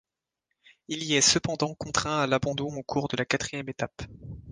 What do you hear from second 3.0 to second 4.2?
de la quatrième étape.